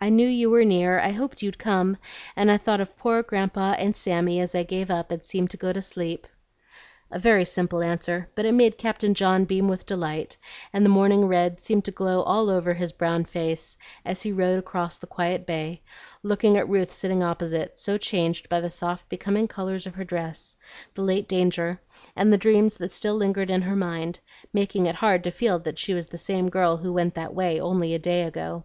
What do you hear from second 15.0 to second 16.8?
quiet bay, looking at